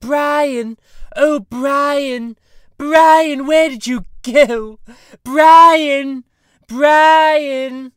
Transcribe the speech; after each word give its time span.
Brian! 0.00 0.78
Oh, 1.14 1.40
Brian! 1.40 2.36
Brian, 2.78 3.46
where 3.46 3.68
did 3.68 3.86
you 3.86 4.06
go? 4.22 4.78
Brian! 5.22 6.24
Brian! 6.66 7.92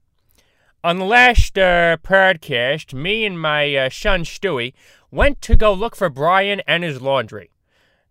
On 0.83 0.99
the 0.99 1.05
last 1.05 1.57
uh, 1.57 1.95
podcast, 2.03 2.93
me 2.93 3.23
and 3.23 3.39
my 3.39 3.73
uh, 3.73 3.89
son 3.89 4.25
Stewie 4.25 4.73
went 5.11 5.41
to 5.43 5.55
go 5.55 5.71
look 5.71 5.95
for 5.95 6.09
Brian 6.09 6.61
and 6.67 6.83
his 6.83 7.01
laundry. 7.01 7.51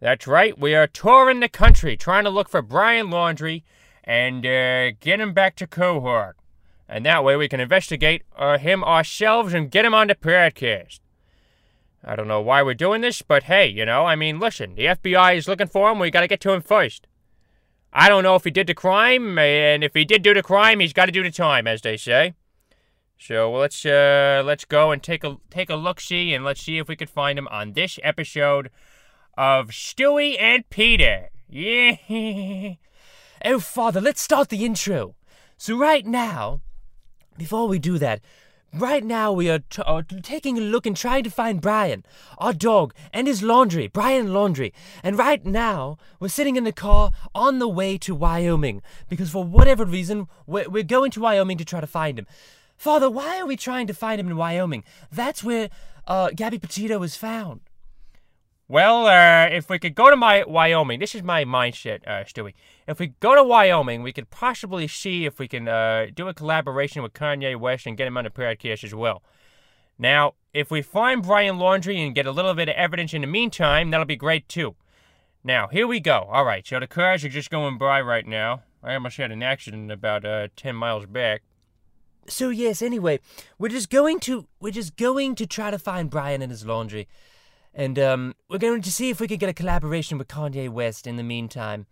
That's 0.00 0.26
right, 0.26 0.58
we 0.58 0.74
are 0.74 0.86
touring 0.86 1.40
the 1.40 1.48
country 1.50 1.96
trying 1.96 2.24
to 2.24 2.30
look 2.30 2.48
for 2.48 2.62
Brian 2.62 3.08
Laundrie 3.08 3.62
and 4.02 4.44
uh, 4.46 4.92
get 5.00 5.20
him 5.20 5.34
back 5.34 5.54
to 5.56 5.66
cohort. 5.66 6.36
And 6.88 7.04
that 7.04 7.22
way 7.22 7.36
we 7.36 7.46
can 7.46 7.60
investigate 7.60 8.22
uh, 8.34 8.56
him 8.56 8.82
ourselves 8.82 9.52
and 9.52 9.70
get 9.70 9.84
him 9.84 9.94
on 9.94 10.06
the 10.06 10.14
podcast. 10.14 11.00
I 12.04 12.16
don't 12.16 12.28
know 12.28 12.40
why 12.40 12.62
we're 12.62 12.74
doing 12.74 13.00
this, 13.00 13.22
but 13.22 13.44
hey, 13.44 13.68
you 13.68 13.84
know, 13.84 14.06
I 14.06 14.16
mean, 14.16 14.40
listen, 14.40 14.74
the 14.74 14.86
FBI 14.86 15.36
is 15.36 15.48
looking 15.48 15.68
for 15.68 15.90
him, 15.90 15.98
we 15.98 16.10
gotta 16.10 16.28
get 16.28 16.40
to 16.42 16.52
him 16.52 16.62
first. 16.62 17.06
I 17.92 18.08
don't 18.08 18.22
know 18.22 18.36
if 18.36 18.44
he 18.44 18.50
did 18.50 18.66
the 18.66 18.74
crime, 18.74 19.38
and 19.38 19.84
if 19.84 19.94
he 19.94 20.04
did 20.04 20.22
do 20.22 20.34
the 20.34 20.42
crime, 20.42 20.80
he's 20.80 20.92
gotta 20.92 21.12
do 21.12 21.22
the 21.22 21.30
time, 21.30 21.66
as 21.66 21.82
they 21.82 21.96
say. 21.96 22.34
So 23.18 23.52
let's 23.52 23.86
uh 23.86 24.42
let's 24.44 24.64
go 24.64 24.90
and 24.90 25.00
take 25.00 25.22
a 25.22 25.36
take 25.48 25.70
a 25.70 25.76
look 25.76 26.00
see 26.00 26.34
and 26.34 26.44
let's 26.44 26.60
see 26.60 26.78
if 26.78 26.88
we 26.88 26.96
can 26.96 27.06
find 27.06 27.38
him 27.38 27.46
on 27.48 27.74
this 27.74 28.00
episode 28.02 28.68
of 29.38 29.68
Stewie 29.68 30.36
and 30.40 30.68
Peter. 30.70 31.28
Yeah. 31.48 32.74
Oh, 33.44 33.58
Father, 33.58 34.00
let's 34.00 34.20
start 34.20 34.50
the 34.50 34.64
intro. 34.64 35.16
So, 35.56 35.76
right 35.76 36.06
now, 36.06 36.60
before 37.36 37.66
we 37.66 37.80
do 37.80 37.98
that, 37.98 38.20
right 38.72 39.04
now 39.04 39.32
we 39.32 39.50
are, 39.50 39.60
t- 39.60 39.82
are 39.82 40.02
taking 40.02 40.58
a 40.58 40.60
look 40.60 40.86
and 40.86 40.96
trying 40.96 41.24
to 41.24 41.30
find 41.30 41.60
Brian, 41.60 42.04
our 42.38 42.52
dog, 42.52 42.94
and 43.12 43.26
his 43.26 43.42
laundry, 43.42 43.88
Brian 43.88 44.28
Laundrie. 44.28 44.72
And 45.02 45.18
right 45.18 45.44
now, 45.44 45.98
we're 46.20 46.28
sitting 46.28 46.56
in 46.56 46.64
the 46.64 46.72
car 46.72 47.10
on 47.34 47.58
the 47.58 47.68
way 47.68 47.98
to 47.98 48.14
Wyoming 48.14 48.82
because 49.08 49.30
for 49.30 49.44
whatever 49.44 49.84
reason, 49.84 50.28
we're, 50.46 50.68
we're 50.68 50.82
going 50.82 51.10
to 51.12 51.20
Wyoming 51.20 51.58
to 51.58 51.64
try 51.64 51.80
to 51.80 51.86
find 51.86 52.18
him. 52.18 52.26
Father, 52.76 53.08
why 53.10 53.38
are 53.38 53.46
we 53.46 53.56
trying 53.56 53.86
to 53.86 53.94
find 53.94 54.20
him 54.20 54.28
in 54.28 54.36
Wyoming? 54.36 54.84
That's 55.10 55.44
where 55.44 55.70
uh, 56.06 56.30
Gabby 56.34 56.58
Petito 56.58 56.98
was 56.98 57.14
found. 57.16 57.60
Well, 58.68 59.06
uh, 59.06 59.54
if 59.54 59.68
we 59.68 59.78
could 59.78 59.94
go 59.94 60.10
to 60.10 60.16
my 60.16 60.44
Wyoming, 60.44 60.98
this 60.98 61.14
is 61.14 61.22
my 61.22 61.44
mindset, 61.44 62.00
uh, 62.06 62.24
Stewie. 62.24 62.54
If 62.86 62.98
we 62.98 63.08
go 63.20 63.34
to 63.34 63.44
Wyoming, 63.44 64.02
we 64.02 64.12
could 64.12 64.30
possibly 64.30 64.88
see 64.88 65.24
if 65.24 65.38
we 65.38 65.46
can 65.46 65.68
uh, 65.68 66.06
do 66.14 66.28
a 66.28 66.34
collaboration 66.34 67.02
with 67.02 67.12
Kanye 67.12 67.58
West 67.58 67.86
and 67.86 67.96
get 67.96 68.08
him 68.08 68.16
on 68.16 68.24
the 68.24 68.30
podcast 68.30 68.82
as 68.82 68.94
well. 68.94 69.22
Now, 69.98 70.34
if 70.52 70.70
we 70.70 70.82
find 70.82 71.22
Brian 71.22 71.56
Laundrie 71.56 72.04
and 72.04 72.14
get 72.14 72.26
a 72.26 72.32
little 72.32 72.54
bit 72.54 72.68
of 72.68 72.74
evidence 72.74 73.14
in 73.14 73.20
the 73.20 73.26
meantime, 73.26 73.90
that'll 73.90 74.06
be 74.06 74.16
great 74.16 74.48
too. 74.48 74.74
Now, 75.44 75.68
here 75.68 75.86
we 75.86 76.00
go. 76.00 76.28
All 76.30 76.44
right, 76.44 76.66
so 76.66 76.80
the 76.80 76.86
cars 76.86 77.24
are 77.24 77.28
just 77.28 77.50
going 77.50 77.78
by 77.78 78.00
right 78.00 78.26
now. 78.26 78.62
I 78.82 78.94
almost 78.94 79.16
had 79.16 79.30
an 79.30 79.42
accident 79.42 79.92
about 79.92 80.24
uh, 80.24 80.48
10 80.56 80.74
miles 80.74 81.06
back. 81.06 81.42
So 82.28 82.50
yes, 82.50 82.82
anyway, 82.82 83.20
we're 83.58 83.68
just 83.68 83.90
going 83.90 84.20
to 84.20 84.46
we're 84.60 84.70
just 84.70 84.96
going 84.96 85.34
to 85.36 85.46
try 85.46 85.70
to 85.72 85.78
find 85.78 86.08
Brian 86.08 86.42
and 86.42 86.50
his 86.50 86.64
laundry. 86.64 87.08
And 87.74 87.98
um, 87.98 88.34
we're 88.48 88.58
going 88.58 88.82
to 88.82 88.92
see 88.92 89.10
if 89.10 89.20
we 89.20 89.26
can 89.26 89.38
get 89.38 89.48
a 89.48 89.54
collaboration 89.54 90.18
with 90.18 90.28
Kanye 90.28 90.68
West 90.68 91.06
in 91.06 91.16
the 91.16 91.22
meantime. 91.22 91.86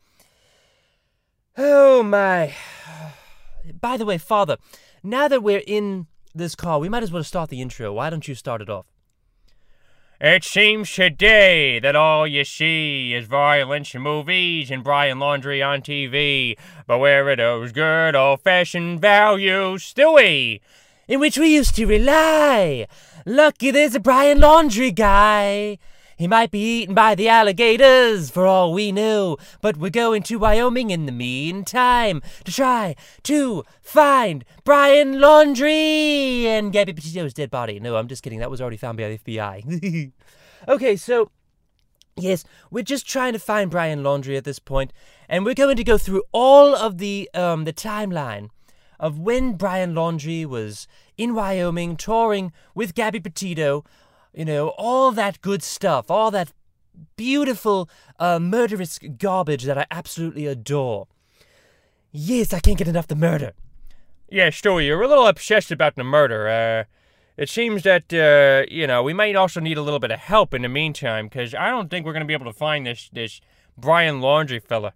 Oh 1.57 2.03
my. 2.03 2.55
By 3.81 3.97
the 3.97 4.05
way, 4.05 4.19
Father, 4.19 4.57
now 5.03 5.29
that 5.29 5.43
we're 5.43 5.63
in 5.67 6.07
this 6.35 6.55
car, 6.55 6.79
we 6.79 6.89
might 6.89 7.03
as 7.03 7.13
well 7.13 7.25
start 7.25 7.51
the 7.51 7.61
intro. 7.61 7.93
Why 7.93 8.11
don't 8.11 8.29
you 8.29 8.35
start 8.35 8.63
it 8.63 8.71
off? 8.71 8.87
It 10.21 10.45
seems 10.45 10.93
today 10.93 11.79
that 11.81 11.97
all 11.97 12.27
you 12.27 12.45
see 12.45 13.15
is 13.15 13.27
violence 13.27 13.95
in 13.95 14.03
movies 14.03 14.71
and 14.71 14.85
Brian 14.85 15.19
Laundrie 15.19 15.67
on 15.67 15.81
TV. 15.81 16.59
But 16.87 16.99
where 16.99 17.27
are 17.29 17.37
those 17.37 17.73
good 17.73 18.15
old 18.15 18.43
fashioned 18.43 19.01
values, 19.01 19.83
Stewie? 19.83 20.61
In 21.09 21.21
which 21.21 21.39
we 21.39 21.55
used 21.55 21.75
to 21.77 21.87
rely. 21.87 22.87
Lucky 23.25 23.71
there's 23.71 23.95
a 23.95 24.01
Brian 24.01 24.39
Laundrie 24.39 24.95
guy. 24.95 25.79
He 26.21 26.29
might 26.29 26.51
be 26.51 26.61
eaten 26.83 26.95
by 26.95 27.15
the 27.15 27.31
alligators, 27.31 28.29
for 28.29 28.47
all 28.47 28.75
we 28.75 28.93
know, 28.93 29.39
but 29.63 29.79
we're 29.79 29.89
going 29.89 30.23
to 30.25 30.39
Wyoming 30.39 30.91
in 30.91 31.07
the 31.07 31.13
meantime 31.13 32.21
to 32.45 32.53
try 32.53 32.95
to 33.23 33.65
find 33.81 34.45
Brian 34.63 35.15
Laundrie 35.15 36.45
and 36.45 36.75
Gabby 36.75 36.93
Petito's 36.93 37.33
dead 37.33 37.51
body. 37.51 37.81
No, 37.81 37.97
I'm 37.97 38.07
just 38.07 38.23
kidding. 38.23 38.39
That 38.39 38.51
was 38.51 38.61
already 38.61 38.77
found 38.77 38.99
by 38.99 39.09
the 39.09 39.17
FBI. 39.17 40.13
okay, 40.69 40.95
so 40.95 41.31
Yes, 42.19 42.45
we're 42.71 42.85
just 42.85 43.09
trying 43.09 43.33
to 43.33 43.39
find 43.39 43.71
Brian 43.71 44.03
Laundrie 44.03 44.37
at 44.37 44.45
this 44.45 44.59
point, 44.59 44.93
and 45.27 45.47
we're 45.47 45.55
going 45.55 45.79
to 45.79 45.85
go 45.85 45.97
through 45.97 46.25
all 46.33 46.77
of 46.77 46.99
the 46.99 47.31
um, 47.33 47.65
the 47.65 47.73
timeline 47.73 48.51
of 48.99 49.19
when 49.19 49.55
Brian 49.55 49.95
Laundrie 49.95 50.45
was 50.45 50.87
in 51.17 51.35
Wyoming 51.35 51.97
touring 51.97 52.53
with 52.75 52.95
Gabby 52.95 53.21
Petito 53.21 53.85
you 54.33 54.45
know, 54.45 54.69
all 54.79 55.13
that 55.13 55.41
good 55.41 55.63
stuff, 55.63 56.11
all 56.11 56.31
that 56.31 56.53
beautiful, 57.17 57.89
uh, 58.19 58.39
murderous 58.39 58.99
garbage 58.99 59.65
that 59.65 59.79
I 59.79 59.87
absolutely 59.91 60.47
adore. 60.47 61.07
Yes, 62.13 62.53
I 62.53 62.61
can't 62.61 62.79
get 62.79 62.89
enough 62.89 63.07
the 63.07 63.15
murder. 63.15 63.53
Yeah, 64.29 64.49
Stewie, 64.49 64.87
you're 64.87 65.03
a 65.03 65.09
little 65.09 65.27
obsessed 65.27 65.71
about 65.71 65.97
the 65.97 66.05
murder. 66.05 66.49
Uh, 66.49 66.85
it 67.37 67.49
seems 67.49 67.83
that, 67.85 68.13
uh, 68.13 68.71
you 68.71 68.87
know, 68.87 69.03
we 69.03 69.13
might 69.13 69.35
also 69.35 69.61
need 69.61 69.79
a 69.79 69.83
little 69.83 69.99
bit 69.99 70.11
of 70.11 70.21
help 70.21 70.53
in 70.53 70.63
the 70.63 70.69
meantime, 70.69 71.27
because 71.27 71.55
I 71.55 71.71
don't 71.71 71.89
think 71.89 72.05
we're 72.05 72.13
going 72.13 72.23
to 72.23 72.27
be 72.27 72.35
able 72.35 72.47
to 72.47 72.53
find 72.53 72.87
this, 72.87 73.09
this 73.13 73.41
Brian 73.79 74.21
Laundrie 74.21 74.63
fella. 74.63 74.93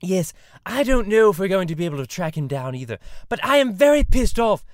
Yes, 0.00 0.32
I 0.64 0.82
don't 0.82 1.08
know 1.08 1.30
if 1.30 1.38
we're 1.38 1.48
going 1.48 1.68
to 1.68 1.74
be 1.74 1.84
able 1.84 1.98
to 1.98 2.06
track 2.06 2.36
him 2.36 2.48
down 2.48 2.74
either, 2.74 2.98
but 3.28 3.42
I 3.44 3.56
am 3.56 3.72
very 3.72 4.04
pissed 4.04 4.38
off 4.38 4.64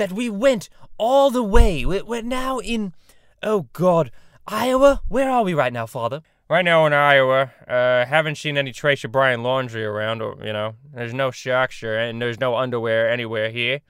that 0.00 0.12
we 0.12 0.30
went 0.30 0.70
all 0.96 1.30
the 1.30 1.42
way. 1.42 1.84
We're 1.84 2.22
now 2.22 2.58
in, 2.58 2.94
oh 3.42 3.68
God, 3.74 4.10
Iowa? 4.46 5.02
Where 5.08 5.30
are 5.30 5.42
we 5.42 5.52
right 5.52 5.74
now, 5.74 5.84
Father? 5.84 6.22
Right 6.48 6.64
now 6.64 6.86
in 6.86 6.94
Iowa, 6.94 7.52
uh, 7.68 8.06
haven't 8.06 8.36
seen 8.36 8.56
any 8.56 8.72
trace 8.72 9.04
of 9.04 9.12
Brian 9.12 9.40
Laundrie 9.40 9.86
around, 9.86 10.22
or, 10.22 10.38
you 10.42 10.54
know, 10.54 10.74
there's 10.94 11.12
no 11.12 11.30
socks 11.30 11.82
or, 11.82 11.98
and 11.98 12.20
there's 12.20 12.40
no 12.40 12.56
underwear 12.56 13.10
anywhere 13.10 13.50
here. 13.50 13.80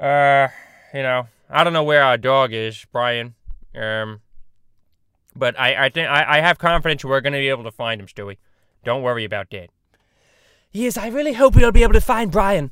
Uh, 0.00 0.48
you 0.94 1.02
know, 1.02 1.28
I 1.50 1.64
don't 1.64 1.74
know 1.74 1.84
where 1.84 2.02
our 2.02 2.16
dog 2.16 2.54
is, 2.54 2.86
Brian. 2.90 3.34
Um, 3.76 4.22
but 5.36 5.60
I, 5.60 5.84
I 5.84 5.88
think 5.90 6.08
I, 6.08 6.38
I 6.38 6.40
have 6.40 6.58
confidence 6.58 7.04
we're 7.04 7.20
going 7.20 7.34
to 7.34 7.38
be 7.38 7.50
able 7.50 7.64
to 7.64 7.70
find 7.70 8.00
him, 8.00 8.06
Stewie. 8.06 8.38
Don't 8.84 9.02
worry 9.02 9.24
about 9.24 9.50
that. 9.50 9.68
Yes, 10.72 10.96
I 10.96 11.08
really 11.08 11.34
hope 11.34 11.54
we'll 11.56 11.72
be 11.72 11.82
able 11.82 11.92
to 11.92 12.00
find 12.00 12.32
Brian. 12.32 12.70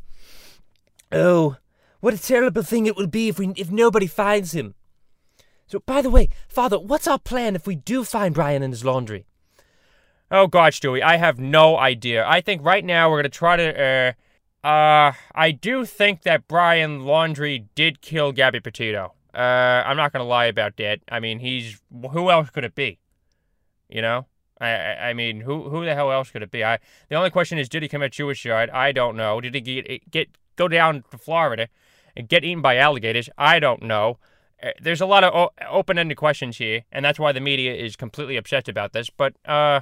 Oh, 1.12 1.56
what 2.00 2.14
a 2.14 2.18
terrible 2.18 2.62
thing 2.62 2.86
it 2.86 2.96
will 2.96 3.06
be 3.06 3.28
if 3.28 3.38
we 3.38 3.52
if 3.56 3.70
nobody 3.70 4.06
finds 4.06 4.52
him. 4.52 4.74
So, 5.66 5.80
by 5.80 6.00
the 6.00 6.10
way, 6.10 6.28
Father, 6.48 6.78
what's 6.78 7.08
our 7.08 7.18
plan 7.18 7.56
if 7.56 7.66
we 7.66 7.74
do 7.74 8.04
find 8.04 8.34
Brian 8.34 8.62
in 8.62 8.70
his 8.70 8.84
laundry? 8.84 9.26
Oh 10.30 10.46
gosh, 10.46 10.80
Stewie, 10.80 11.02
I 11.02 11.16
have 11.16 11.38
no 11.38 11.76
idea. 11.76 12.26
I 12.26 12.40
think 12.40 12.64
right 12.64 12.84
now 12.84 13.10
we're 13.10 13.18
gonna 13.18 13.28
try 13.28 13.56
to. 13.56 14.14
Uh, 14.64 14.66
uh, 14.66 15.12
I 15.34 15.52
do 15.52 15.84
think 15.84 16.22
that 16.22 16.48
Brian 16.48 17.02
Laundrie 17.02 17.66
did 17.74 18.00
kill 18.00 18.32
Gabby 18.32 18.60
Petito. 18.60 19.12
Uh, 19.32 19.82
I'm 19.86 19.96
not 19.96 20.12
gonna 20.12 20.24
lie 20.24 20.46
about 20.46 20.76
that. 20.78 21.00
I 21.08 21.20
mean, 21.20 21.38
he's 21.38 21.80
who 22.10 22.30
else 22.30 22.50
could 22.50 22.64
it 22.64 22.74
be? 22.74 22.98
You 23.88 24.02
know, 24.02 24.26
I, 24.60 24.68
I, 24.68 25.08
I 25.10 25.14
mean, 25.14 25.40
who 25.40 25.68
who 25.68 25.84
the 25.84 25.94
hell 25.94 26.10
else 26.10 26.30
could 26.30 26.42
it 26.42 26.50
be? 26.50 26.64
I 26.64 26.78
the 27.08 27.14
only 27.14 27.30
question 27.30 27.58
is, 27.58 27.68
did 27.68 27.82
he 27.82 27.88
commit 27.88 28.14
suicide? 28.14 28.70
I 28.70 28.90
don't 28.90 29.16
know. 29.16 29.40
Did 29.40 29.54
he 29.54 29.60
get 29.60 30.10
get 30.10 30.28
go 30.56 30.66
down 30.66 31.04
to 31.10 31.18
Florida 31.18 31.68
and 32.16 32.28
get 32.28 32.44
eaten 32.44 32.62
by 32.62 32.76
alligators? 32.76 33.28
I 33.36 33.58
don't 33.58 33.82
know. 33.82 34.18
Uh, 34.62 34.70
there's 34.80 35.00
a 35.00 35.06
lot 35.06 35.22
of 35.22 35.34
o- 35.34 35.68
open-ended 35.68 36.16
questions 36.16 36.56
here, 36.58 36.84
and 36.90 37.04
that's 37.04 37.18
why 37.18 37.32
the 37.32 37.40
media 37.40 37.74
is 37.74 37.94
completely 37.94 38.36
obsessed 38.36 38.68
about 38.68 38.92
this. 38.92 39.10
But 39.10 39.34
uh, 39.44 39.80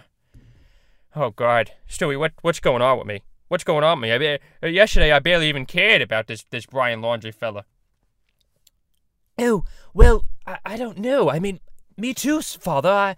oh 1.14 1.30
god, 1.30 1.72
Stewie, 1.88 2.18
what 2.18 2.32
what's 2.42 2.60
going 2.60 2.82
on 2.82 2.98
with 2.98 3.06
me? 3.06 3.22
What's 3.48 3.64
going 3.64 3.84
on 3.84 4.00
with 4.00 4.20
me? 4.20 4.28
I 4.28 4.38
uh, 4.62 4.66
yesterday 4.66 5.12
I 5.12 5.20
barely 5.20 5.48
even 5.48 5.64
cared 5.64 6.02
about 6.02 6.26
this 6.26 6.44
this 6.50 6.66
Brian 6.66 7.00
Laundrie 7.00 7.34
fella. 7.34 7.64
Oh 9.38 9.64
well, 9.92 10.24
I, 10.46 10.58
I 10.64 10.76
don't 10.76 10.98
know. 10.98 11.30
I 11.30 11.38
mean, 11.38 11.60
me 11.96 12.12
too, 12.14 12.42
father. 12.42 12.90
I, 12.90 13.16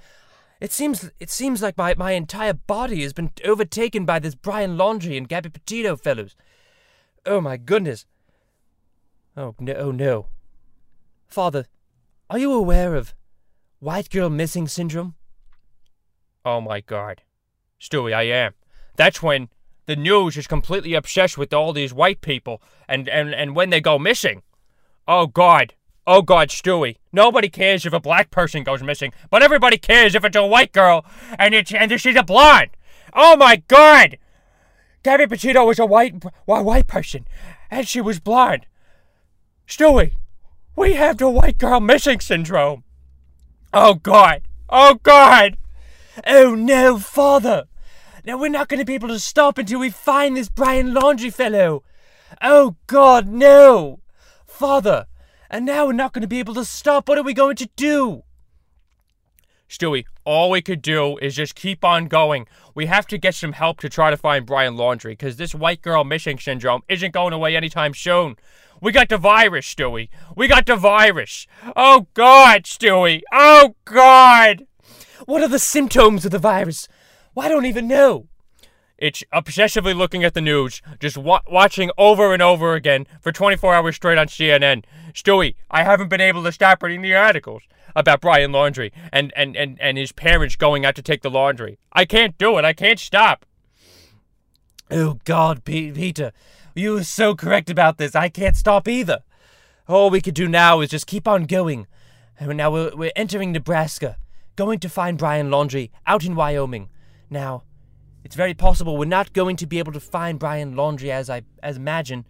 it 0.60 0.72
seems 0.72 1.10
it 1.20 1.30
seems 1.30 1.62
like 1.62 1.76
my, 1.76 1.94
my 1.96 2.12
entire 2.12 2.54
body 2.54 3.02
has 3.02 3.12
been 3.12 3.30
overtaken 3.44 4.04
by 4.04 4.18
this 4.18 4.34
Brian 4.34 4.76
Laundrie 4.76 5.16
and 5.16 5.28
Gabby 5.28 5.50
Petito 5.50 5.96
fellows. 5.96 6.36
Oh 7.24 7.40
my 7.40 7.56
goodness. 7.56 8.06
Oh 9.36 9.54
no! 9.58 9.74
Oh 9.74 9.90
no! 9.90 10.26
Father, 11.26 11.66
are 12.30 12.38
you 12.38 12.52
aware 12.52 12.94
of 12.94 13.14
white 13.80 14.08
girl 14.08 14.30
missing 14.30 14.66
syndrome? 14.66 15.14
Oh 16.44 16.60
my 16.60 16.80
god. 16.80 17.22
Stewie, 17.80 18.14
I 18.14 18.22
am. 18.22 18.54
That's 18.96 19.22
when 19.22 19.50
the 19.84 19.96
news 19.96 20.36
is 20.36 20.46
completely 20.46 20.94
obsessed 20.94 21.36
with 21.36 21.52
all 21.52 21.72
these 21.72 21.92
white 21.92 22.20
people 22.20 22.62
and, 22.88 23.08
and, 23.08 23.34
and 23.34 23.54
when 23.54 23.70
they 23.70 23.80
go 23.80 23.98
missing. 23.98 24.42
Oh 25.06 25.26
god. 25.26 25.74
Oh 26.06 26.22
God, 26.22 26.48
Stewie. 26.48 26.96
Nobody 27.12 27.48
cares 27.48 27.84
if 27.84 27.92
a 27.92 28.00
black 28.00 28.30
person 28.30 28.62
goes 28.62 28.82
missing, 28.82 29.12
but 29.28 29.42
everybody 29.42 29.76
cares 29.76 30.14
if 30.14 30.24
it's 30.24 30.36
a 30.36 30.46
white 30.46 30.72
girl 30.72 31.04
and 31.38 31.54
it's 31.54 31.74
and 31.74 32.00
she's 32.00 32.16
a 32.16 32.22
blonde. 32.22 32.70
Oh 33.12 33.36
my 33.36 33.56
God! 33.68 34.18
Gabby 35.02 35.26
Petito 35.26 35.64
was 35.64 35.78
a 35.78 35.86
white 35.86 36.24
a 36.48 36.62
white 36.62 36.86
person, 36.86 37.26
and 37.70 37.86
she 37.86 38.00
was 38.00 38.18
blonde. 38.20 38.66
Stewie, 39.66 40.12
we 40.76 40.94
have 40.94 41.18
the 41.18 41.28
white 41.28 41.58
girl 41.58 41.80
missing 41.80 42.20
syndrome. 42.20 42.84
Oh 43.72 43.94
God! 43.94 44.42
Oh 44.68 45.00
God! 45.02 45.56
Oh 46.26 46.54
no, 46.54 46.98
father! 46.98 47.64
Now 48.24 48.38
we're 48.38 48.48
not 48.48 48.68
going 48.68 48.78
to 48.78 48.84
be 48.84 48.94
able 48.94 49.08
to 49.08 49.18
stop 49.18 49.58
until 49.58 49.80
we 49.80 49.90
find 49.90 50.36
this 50.36 50.48
Brian 50.48 50.94
Laundrie 50.94 51.32
fellow. 51.32 51.82
Oh 52.40 52.76
God, 52.86 53.26
no! 53.26 54.00
Father, 54.46 55.06
and 55.50 55.66
now 55.66 55.86
we're 55.86 55.92
not 55.92 56.12
going 56.12 56.22
to 56.22 56.28
be 56.28 56.38
able 56.38 56.54
to 56.54 56.64
stop. 56.64 57.08
What 57.08 57.18
are 57.18 57.24
we 57.24 57.34
going 57.34 57.56
to 57.56 57.68
do? 57.76 58.22
Stewie, 59.68 60.04
all 60.24 60.50
we 60.50 60.62
could 60.62 60.80
do 60.80 61.18
is 61.18 61.34
just 61.34 61.54
keep 61.54 61.84
on 61.84 62.06
going. 62.06 62.46
We 62.74 62.86
have 62.86 63.06
to 63.08 63.18
get 63.18 63.34
some 63.34 63.52
help 63.52 63.80
to 63.80 63.88
try 63.88 64.10
to 64.10 64.16
find 64.16 64.46
Brian 64.46 64.76
Laundrie 64.76 65.10
because 65.10 65.36
this 65.36 65.54
white 65.54 65.82
girl 65.82 66.04
missing 66.04 66.38
syndrome 66.38 66.82
isn't 66.88 67.12
going 67.12 67.32
away 67.32 67.56
anytime 67.56 67.94
soon. 67.94 68.36
We 68.80 68.92
got 68.92 69.08
the 69.08 69.18
virus, 69.18 69.74
Stewie. 69.74 70.08
We 70.36 70.48
got 70.48 70.66
the 70.66 70.76
virus. 70.76 71.46
Oh, 71.74 72.06
God, 72.14 72.64
Stewie. 72.64 73.22
Oh, 73.32 73.74
God. 73.84 74.66
What 75.24 75.42
are 75.42 75.48
the 75.48 75.58
symptoms 75.58 76.24
of 76.24 76.30
the 76.30 76.38
virus? 76.38 76.86
Well, 77.34 77.46
I 77.46 77.48
don't 77.48 77.66
even 77.66 77.88
know. 77.88 78.28
It's 78.98 79.22
obsessively 79.32 79.94
looking 79.94 80.24
at 80.24 80.34
the 80.34 80.40
news, 80.40 80.80
just 81.00 81.18
wa- 81.18 81.42
watching 81.46 81.90
over 81.98 82.32
and 82.32 82.40
over 82.40 82.74
again 82.74 83.06
for 83.20 83.30
24 83.30 83.74
hours 83.74 83.96
straight 83.96 84.16
on 84.16 84.26
CNN. 84.26 84.84
Stewie, 85.12 85.54
I 85.70 85.82
haven't 85.82 86.08
been 86.08 86.20
able 86.20 86.42
to 86.44 86.52
stop 86.52 86.82
reading 86.82 87.02
the 87.02 87.14
articles 87.14 87.62
about 87.96 88.20
Brian 88.20 88.52
Laundrie 88.52 88.92
and, 89.12 89.32
and, 89.34 89.56
and, 89.56 89.80
and 89.80 89.98
his 89.98 90.12
parents 90.12 90.54
going 90.54 90.84
out 90.84 90.94
to 90.94 91.02
take 91.02 91.22
the 91.22 91.30
laundry. 91.30 91.78
I 91.92 92.04
can't 92.04 92.38
do 92.38 92.58
it. 92.58 92.64
I 92.64 92.74
can't 92.74 93.00
stop. 93.00 93.46
Oh, 94.90 95.18
God, 95.24 95.64
Peter. 95.64 96.30
You 96.74 96.92
were 96.92 97.04
so 97.04 97.34
correct 97.34 97.70
about 97.70 97.96
this. 97.96 98.14
I 98.14 98.28
can't 98.28 98.54
stop 98.54 98.86
either. 98.86 99.24
All 99.88 100.10
we 100.10 100.20
could 100.20 100.34
do 100.34 100.46
now 100.46 100.80
is 100.80 100.90
just 100.90 101.06
keep 101.06 101.26
on 101.26 101.44
going. 101.44 101.86
And 102.38 102.56
now 102.56 102.70
we're, 102.70 102.94
we're 102.94 103.12
entering 103.16 103.52
Nebraska, 103.52 104.18
going 104.56 104.78
to 104.80 104.88
find 104.90 105.16
Brian 105.16 105.48
Laundrie 105.48 105.90
out 106.06 106.24
in 106.24 106.34
Wyoming. 106.34 106.90
Now, 107.30 107.62
it's 108.22 108.36
very 108.36 108.54
possible 108.54 108.96
we're 108.96 109.06
not 109.06 109.32
going 109.32 109.56
to 109.56 109.66
be 109.66 109.78
able 109.78 109.92
to 109.92 110.00
find 110.00 110.38
Brian 110.38 110.74
Laundrie 110.74 111.10
as 111.10 111.30
I 111.30 111.42
as 111.62 111.76
imagine 111.76 112.26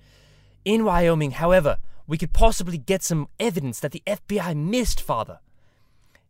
in 0.64 0.84
Wyoming. 0.84 1.32
However, 1.32 1.78
we 2.06 2.18
could 2.18 2.32
possibly 2.32 2.78
get 2.78 3.02
some 3.02 3.28
evidence 3.40 3.80
that 3.80 3.92
the 3.92 4.02
FBI 4.06 4.54
missed, 4.54 5.00
Father. 5.00 5.40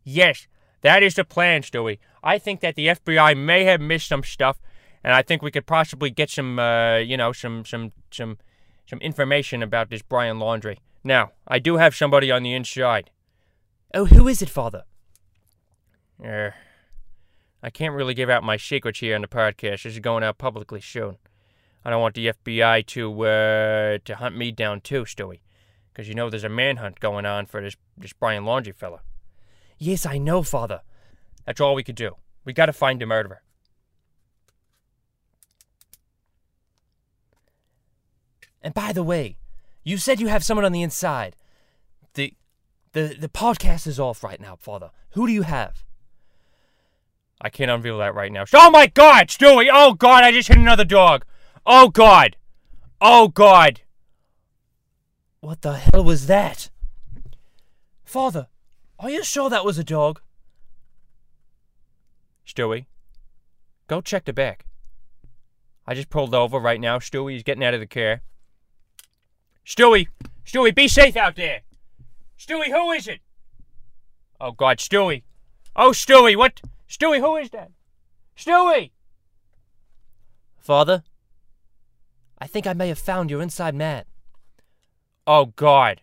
Yes, 0.09 0.47
that 0.83 1.03
is 1.03 1.15
the 1.15 1.25
plan, 1.25 1.63
Stewie. 1.63 1.99
I 2.23 2.37
think 2.37 2.61
that 2.61 2.75
the 2.75 2.87
FBI 2.87 3.35
may 3.35 3.65
have 3.65 3.81
missed 3.81 4.07
some 4.07 4.23
stuff, 4.23 4.57
and 5.03 5.13
I 5.13 5.21
think 5.21 5.41
we 5.41 5.51
could 5.51 5.65
possibly 5.65 6.09
get 6.09 6.29
some, 6.29 6.57
uh, 6.57 6.95
you 6.95 7.17
know, 7.17 7.33
some, 7.33 7.65
some, 7.65 7.91
some, 8.09 8.37
some 8.85 8.99
information 8.99 9.61
about 9.61 9.89
this 9.89 10.01
Brian 10.01 10.37
Laundrie. 10.37 10.77
Now, 11.03 11.31
I 11.45 11.59
do 11.59 11.75
have 11.75 11.93
somebody 11.93 12.31
on 12.31 12.43
the 12.43 12.53
inside. 12.53 13.09
Oh, 13.93 14.05
who 14.05 14.29
is 14.29 14.41
it, 14.41 14.49
Father? 14.49 14.85
Uh, 16.25 16.51
I 17.61 17.69
can't 17.69 17.93
really 17.93 18.13
give 18.13 18.29
out 18.29 18.43
my 18.43 18.55
secrets 18.55 18.99
here 18.99 19.13
on 19.13 19.23
the 19.23 19.27
podcast. 19.27 19.83
This 19.83 19.87
is 19.87 19.99
going 19.99 20.23
out 20.23 20.37
publicly 20.37 20.79
soon. 20.79 21.17
I 21.83 21.89
don't 21.89 22.01
want 22.01 22.15
the 22.15 22.27
FBI 22.27 22.85
to 22.85 23.21
uh, 23.25 23.97
to 24.05 24.15
hunt 24.15 24.37
me 24.37 24.53
down 24.53 24.79
too, 24.79 25.03
Stewie, 25.03 25.41
because 25.91 26.07
you 26.07 26.15
know 26.15 26.29
there's 26.29 26.45
a 26.45 26.49
manhunt 26.49 27.01
going 27.01 27.25
on 27.25 27.45
for 27.45 27.61
this 27.61 27.75
this 27.97 28.13
Brian 28.13 28.45
Laundrie 28.45 28.73
fella. 28.73 29.01
Yes, 29.77 30.05
I 30.05 30.17
know, 30.17 30.43
Father. 30.43 30.81
That's 31.45 31.61
all 31.61 31.75
we 31.75 31.83
could 31.83 31.95
do. 31.95 32.15
We 32.45 32.53
got 32.53 32.65
to 32.67 32.73
find 32.73 32.99
the 32.99 33.05
murderer. 33.05 33.41
And 38.61 38.73
by 38.73 38.91
the 38.91 39.03
way, 39.03 39.37
you 39.83 39.97
said 39.97 40.19
you 40.19 40.27
have 40.27 40.43
someone 40.43 40.65
on 40.65 40.71
the 40.71 40.81
inside. 40.81 41.35
The 42.15 42.33
the 42.91 43.15
the 43.19 43.29
podcast 43.29 43.87
is 43.87 43.99
off 43.99 44.23
right 44.23 44.41
now, 44.41 44.55
Father. 44.55 44.91
Who 45.11 45.27
do 45.27 45.33
you 45.33 45.43
have? 45.43 45.85
I 47.39 47.49
can't 47.49 47.71
unveil 47.71 47.99
that 47.99 48.15
right 48.15 48.31
now. 48.31 48.45
Oh 48.53 48.71
my 48.71 48.87
God, 48.87 49.27
Stewie! 49.27 49.69
Oh 49.71 49.93
God, 49.93 50.23
I 50.23 50.31
just 50.31 50.47
hit 50.47 50.57
another 50.57 50.83
dog. 50.83 51.23
Oh 51.65 51.89
God! 51.89 52.35
Oh 52.99 53.27
God! 53.27 53.81
What 55.39 55.61
the 55.61 55.77
hell 55.77 56.03
was 56.03 56.27
that? 56.27 56.69
Father, 58.03 58.47
are 58.99 59.09
you 59.09 59.23
sure 59.23 59.49
that 59.49 59.65
was 59.65 59.77
a 59.77 59.83
dog? 59.83 60.21
Stewie, 62.45 62.85
go 63.87 64.01
check 64.01 64.25
the 64.25 64.33
back. 64.33 64.65
I 65.85 65.93
just 65.93 66.09
pulled 66.09 66.35
over 66.35 66.59
right 66.59 66.79
now. 66.79 66.99
Stewie. 66.99 67.35
Stewie's 67.35 67.43
getting 67.43 67.63
out 67.63 67.73
of 67.73 67.79
the 67.79 67.87
car. 67.87 68.21
Stewie! 69.65 70.07
Stewie, 70.45 70.73
be 70.73 70.87
safe 70.87 71.17
out 71.17 71.35
there! 71.35 71.61
Stewie, 72.39 72.71
who 72.71 72.91
is 72.91 73.07
it? 73.07 73.19
Oh 74.39 74.51
God, 74.51 74.77
Stewie! 74.77 75.23
Oh 75.75 75.91
Stewie, 75.91 76.37
what? 76.37 76.61
Stewie, 76.89 77.19
who 77.19 77.35
is 77.35 77.49
that? 77.49 77.71
Stewie! 78.37 78.91
Father, 80.57 81.03
I 82.39 82.47
think 82.47 82.65
I 82.65 82.73
may 82.73 82.87
have 82.87 82.99
found 82.99 83.29
your 83.29 83.41
inside 83.41 83.75
man. 83.75 84.05
Oh 85.25 85.47
God. 85.47 86.01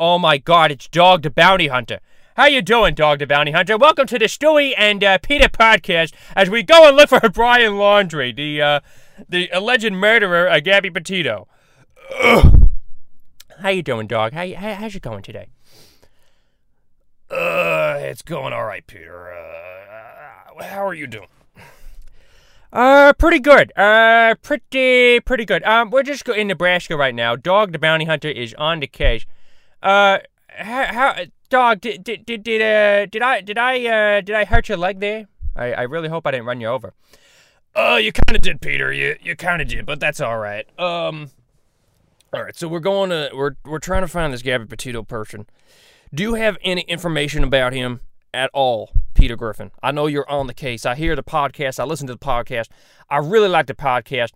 Oh 0.00 0.16
my 0.16 0.38
God, 0.38 0.70
it's 0.70 0.86
Dog 0.86 1.22
the 1.22 1.30
Bounty 1.30 1.66
Hunter. 1.66 1.98
How 2.36 2.46
you 2.46 2.62
doing, 2.62 2.94
Dog 2.94 3.18
the 3.18 3.26
Bounty 3.26 3.50
Hunter? 3.50 3.76
Welcome 3.76 4.06
to 4.06 4.16
the 4.16 4.26
Stewie 4.26 4.72
and 4.78 5.02
uh, 5.02 5.18
Peter 5.18 5.48
podcast 5.48 6.14
as 6.36 6.48
we 6.48 6.62
go 6.62 6.86
and 6.86 6.96
look 6.96 7.08
for 7.08 7.28
Brian 7.32 7.72
Laundrie, 7.72 8.32
the 8.34 8.62
uh, 8.62 8.80
the 9.28 9.48
alleged 9.52 9.92
murderer 9.92 10.46
of 10.46 10.62
Gabby 10.62 10.90
Petito. 10.90 11.48
Ugh. 12.22 12.70
How 13.58 13.70
you 13.70 13.82
doing, 13.82 14.06
Dog? 14.06 14.34
How, 14.34 14.48
how 14.54 14.74
how's 14.74 14.94
it 14.94 15.02
going 15.02 15.24
today? 15.24 15.48
Uh, 17.28 17.98
it's 17.98 18.22
going 18.22 18.52
all 18.52 18.66
right, 18.66 18.86
Peter. 18.86 19.32
Uh, 19.32 20.62
how 20.62 20.86
are 20.86 20.94
you 20.94 21.08
doing? 21.08 21.26
Uh, 22.72 23.14
pretty 23.14 23.40
good. 23.40 23.72
Uh, 23.76 24.36
pretty, 24.42 25.18
pretty 25.18 25.44
good. 25.44 25.64
Um, 25.64 25.90
we're 25.90 26.04
just 26.04 26.28
in 26.28 26.46
Nebraska 26.46 26.96
right 26.96 27.16
now. 27.16 27.34
Dog 27.34 27.72
the 27.72 27.80
bounty 27.80 28.04
hunter 28.04 28.28
is 28.28 28.54
on 28.54 28.78
the 28.78 28.86
case. 28.86 29.26
Uh, 29.82 30.18
how, 30.48 30.84
how 30.86 31.14
dog 31.48 31.80
did 31.80 32.04
did 32.04 32.26
did 32.26 32.42
did 32.42 32.60
uh 32.60 33.06
did 33.06 33.22
I 33.22 33.40
did 33.40 33.58
I 33.58 33.86
uh 33.86 34.20
did 34.20 34.34
I 34.34 34.44
hurt 34.44 34.68
your 34.68 34.78
leg 34.78 35.00
there? 35.00 35.26
I 35.56 35.72
I 35.72 35.82
really 35.82 36.08
hope 36.08 36.26
I 36.26 36.30
didn't 36.32 36.46
run 36.46 36.60
you 36.60 36.68
over. 36.68 36.94
Uh, 37.74 37.98
you 38.02 38.12
kind 38.12 38.34
of 38.34 38.42
did, 38.42 38.60
Peter. 38.60 38.92
You 38.92 39.16
you 39.22 39.36
kind 39.36 39.62
of 39.62 39.68
did, 39.68 39.86
but 39.86 40.00
that's 40.00 40.20
all 40.20 40.38
right. 40.38 40.66
Um, 40.80 41.30
all 42.32 42.42
right. 42.42 42.56
So 42.56 42.66
we're 42.66 42.80
going 42.80 43.10
to 43.10 43.30
we're 43.32 43.52
we're 43.64 43.78
trying 43.78 44.02
to 44.02 44.08
find 44.08 44.32
this 44.32 44.42
Gabby 44.42 44.66
Petito 44.66 45.02
person. 45.02 45.46
Do 46.12 46.22
you 46.22 46.34
have 46.34 46.56
any 46.62 46.82
information 46.82 47.44
about 47.44 47.72
him 47.72 48.00
at 48.34 48.50
all, 48.52 48.90
Peter 49.14 49.36
Griffin? 49.36 49.70
I 49.82 49.92
know 49.92 50.06
you're 50.06 50.28
on 50.28 50.46
the 50.46 50.54
case. 50.54 50.86
I 50.86 50.94
hear 50.94 51.14
the 51.14 51.22
podcast. 51.22 51.78
I 51.78 51.84
listen 51.84 52.06
to 52.08 52.14
the 52.14 52.18
podcast. 52.18 52.68
I 53.10 53.18
really 53.18 53.48
like 53.48 53.66
the 53.66 53.74
podcast. 53.74 54.32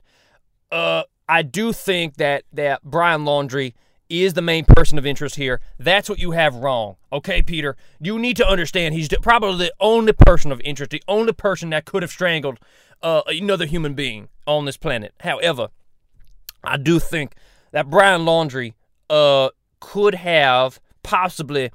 Uh, 0.71 1.03
I 1.29 1.43
do 1.43 1.73
think 1.73 2.17
that 2.17 2.45
that 2.53 2.83
Brian 2.85 3.25
Laundrie 3.25 3.73
is 4.13 4.35
the 4.35 4.43
main 4.43 4.65
person 4.65 4.99
of 4.99 5.07
interest 5.07 5.37
here. 5.37 5.61
That's 5.79 6.09
what 6.09 6.19
you 6.19 6.33
have 6.33 6.55
wrong. 6.55 6.97
Okay, 7.13 7.43
Peter? 7.43 7.77
You 8.01 8.19
need 8.19 8.37
to 8.37 8.47
understand 8.47 8.95
he's 8.95 9.09
probably 9.23 9.67
the 9.67 9.73
only 9.81 10.13
person 10.13 10.53
of 10.53 10.61
interest, 10.65 10.91
the 10.91 11.03
only 11.09 11.33
person 11.33 11.71
that 11.71 11.85
could 11.87 12.03
have 12.03 12.11
strangled 12.11 12.59
uh, 13.03 13.23
another 13.27 13.67
human 13.67 13.95
being 13.95 14.29
on 14.47 14.65
this 14.65 14.77
planet. 14.77 15.15
However, 15.21 15.69
I 16.63 16.77
do 16.77 16.99
think 16.99 17.35
that 17.73 17.91
Brian 17.91 18.23
Laundrie 18.23 18.75
uh, 19.11 19.49
could 19.81 20.15
have 20.15 20.81
possibly 21.03 21.71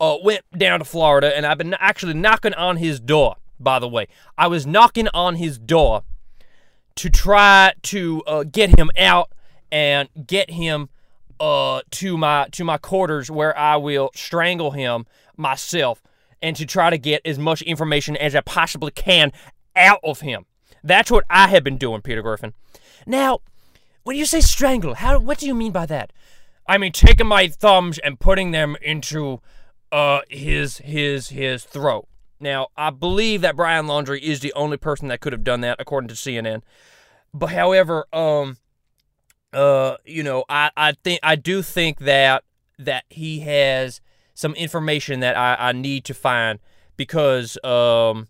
uh, 0.00 0.16
went 0.22 0.42
down 0.56 0.80
to 0.80 0.84
Florida, 0.84 1.34
and 1.34 1.46
I've 1.46 1.58
been 1.58 1.74
actually 1.74 2.14
knocking 2.14 2.54
on 2.54 2.76
his 2.76 3.00
door. 3.00 3.36
By 3.58 3.78
the 3.78 3.88
way, 3.88 4.08
I 4.36 4.48
was 4.48 4.66
knocking 4.66 5.08
on 5.14 5.36
his 5.36 5.58
door 5.58 6.02
to 6.96 7.08
try 7.08 7.72
to 7.82 8.22
uh, 8.26 8.44
get 8.44 8.78
him 8.78 8.90
out 8.98 9.30
and 9.72 10.08
get 10.26 10.50
him 10.50 10.90
uh, 11.40 11.82
to 11.92 12.16
my 12.16 12.48
to 12.52 12.64
my 12.64 12.78
quarters 12.78 13.30
where 13.30 13.56
I 13.56 13.76
will 13.76 14.10
strangle 14.14 14.72
him 14.72 15.06
myself, 15.36 16.02
and 16.42 16.56
to 16.56 16.66
try 16.66 16.90
to 16.90 16.98
get 16.98 17.22
as 17.24 17.38
much 17.38 17.62
information 17.62 18.16
as 18.16 18.34
I 18.34 18.40
possibly 18.40 18.90
can 18.90 19.32
out 19.74 20.00
of 20.02 20.20
him. 20.20 20.46
That's 20.82 21.10
what 21.10 21.24
I 21.28 21.48
have 21.48 21.64
been 21.64 21.78
doing, 21.78 22.00
Peter 22.00 22.22
Griffin. 22.22 22.54
Now, 23.06 23.40
when 24.04 24.16
you 24.16 24.24
say 24.24 24.40
strangle, 24.40 24.94
how 24.94 25.18
what 25.18 25.38
do 25.38 25.46
you 25.46 25.54
mean 25.54 25.72
by 25.72 25.86
that? 25.86 26.12
I 26.68 26.78
mean 26.78 26.92
taking 26.92 27.26
my 27.26 27.48
thumbs 27.48 27.98
and 27.98 28.18
putting 28.18 28.50
them 28.50 28.76
into 28.82 29.40
uh 29.92 30.20
his 30.28 30.78
his 30.78 31.28
his 31.28 31.64
throat. 31.64 32.08
Now, 32.38 32.68
I 32.76 32.90
believe 32.90 33.40
that 33.40 33.56
Brian 33.56 33.86
Laundrie 33.86 34.20
is 34.20 34.40
the 34.40 34.52
only 34.52 34.76
person 34.76 35.08
that 35.08 35.20
could 35.20 35.32
have 35.32 35.44
done 35.44 35.62
that 35.62 35.76
according 35.80 36.08
to 36.08 36.14
CNN. 36.14 36.62
But 37.32 37.48
however, 37.48 38.06
um 38.12 38.58
uh 39.56 39.96
you 40.04 40.22
know, 40.22 40.44
I 40.48 40.70
I 40.76 40.92
think 40.92 41.20
I 41.22 41.34
do 41.34 41.62
think 41.62 42.00
that 42.00 42.44
that 42.78 43.04
he 43.08 43.40
has 43.40 44.00
some 44.34 44.54
information 44.54 45.20
that 45.20 45.36
I, 45.36 45.56
I 45.70 45.72
need 45.72 46.04
to 46.04 46.14
find 46.14 46.58
because 46.96 47.56
um 47.64 48.28